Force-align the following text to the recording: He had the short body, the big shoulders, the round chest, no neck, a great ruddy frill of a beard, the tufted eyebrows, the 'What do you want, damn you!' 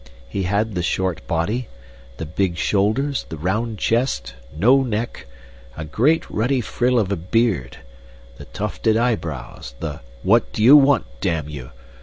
He 0.27 0.41
had 0.49 0.73
the 0.73 0.81
short 0.81 1.27
body, 1.27 1.67
the 2.17 2.25
big 2.25 2.57
shoulders, 2.57 3.27
the 3.29 3.37
round 3.37 3.77
chest, 3.77 4.33
no 4.51 4.81
neck, 4.81 5.27
a 5.77 5.85
great 5.85 6.27
ruddy 6.27 6.59
frill 6.59 6.97
of 6.97 7.11
a 7.11 7.15
beard, 7.15 7.77
the 8.39 8.45
tufted 8.45 8.97
eyebrows, 8.97 9.75
the 9.79 9.99
'What 10.23 10.51
do 10.53 10.63
you 10.63 10.75
want, 10.75 11.05
damn 11.21 11.49
you!' 11.49 11.69